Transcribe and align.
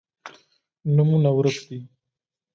نومونه 0.95 1.29
ورک 1.37 1.57
دي 1.67 1.77